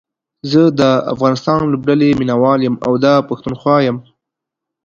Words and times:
زه 0.51 0.61
دا 0.79 0.91
افغانستان 1.13 1.59
لوبډلې 1.71 2.17
ميناوال 2.19 2.59
يم 2.67 2.75
او 2.85 2.93
دا 3.05 3.13
پښتونخوا 3.29 3.77
يم 3.87 3.97